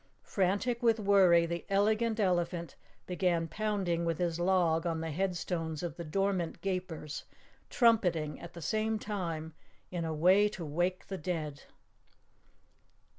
Frantic 0.23 0.81
with 0.81 0.99
worry, 0.99 1.45
the 1.45 1.63
Elegant 1.69 2.19
Elephant 2.19 2.73
began 3.05 3.47
pounding 3.47 4.03
with 4.03 4.17
his 4.17 4.39
log 4.39 4.87
on 4.87 4.99
the 4.99 5.11
headstones 5.11 5.83
of 5.83 5.95
the 5.95 6.03
dormant 6.03 6.59
Gapers, 6.61 7.25
trumpeting 7.69 8.39
at 8.39 8.53
the 8.53 8.63
same 8.63 8.97
time 8.97 9.53
in 9.91 10.03
a 10.03 10.11
way 10.11 10.49
to 10.49 10.65
wake 10.65 11.05
the 11.05 11.19
dead. 11.19 11.65